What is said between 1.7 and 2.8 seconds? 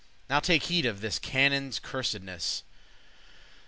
cursedness.